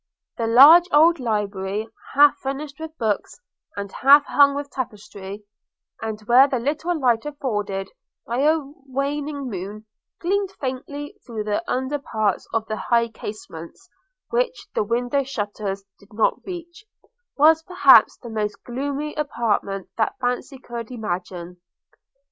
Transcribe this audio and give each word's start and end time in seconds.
The 0.35 0.47
large 0.47 0.85
old 0.91 1.19
library, 1.19 1.87
half 2.15 2.35
furnished 2.37 2.79
with 2.79 2.97
books 2.97 3.39
and 3.77 3.91
half 3.91 4.25
hung 4.25 4.55
with 4.55 4.71
tapestry, 4.71 5.43
and 6.01 6.19
where 6.21 6.47
the 6.47 6.57
little 6.57 6.99
light 6.99 7.23
afforded 7.23 7.91
by 8.25 8.39
a 8.39 8.57
waning 8.87 9.47
moon 9.47 9.85
gleamed 10.19 10.53
faintly 10.53 11.19
through 11.23 11.43
the 11.43 11.61
upper 11.71 11.99
parts 11.99 12.47
of 12.51 12.65
the 12.65 12.77
high 12.77 13.09
casements 13.09 13.91
which 14.31 14.65
the 14.73 14.81
window 14.83 15.21
shutters 15.21 15.83
did 15.99 16.11
not 16.13 16.41
reach, 16.47 16.83
was 17.37 17.61
perhaps 17.61 18.17
the 18.17 18.29
most 18.31 18.55
gloomy 18.63 19.13
apartment 19.13 19.89
that 19.99 20.17
fancy 20.19 20.57
could 20.57 20.89
imagine. 20.89 21.61